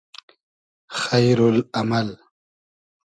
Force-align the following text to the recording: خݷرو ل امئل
خݷرو 0.99 1.49
ل 1.55 1.59
امئل 1.79 2.09